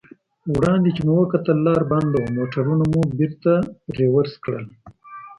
[0.55, 3.51] وړاندې چې مو وکتل لار بنده وه، موټرونه مو بېرته
[3.99, 4.65] رېورس کړل.